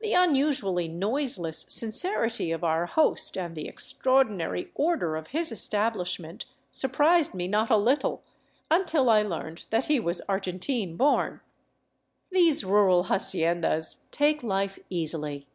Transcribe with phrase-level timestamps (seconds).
[0.00, 7.34] The unusually noiseless sincerity of our host and the extraordinary order of his establishment surprised
[7.34, 8.22] me not a little,
[8.70, 11.40] until I learned that he was Argentine born.
[12.30, 15.48] These rural haciendas take life easily.